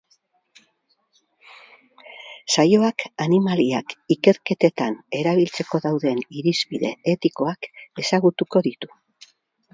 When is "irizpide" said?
6.41-6.93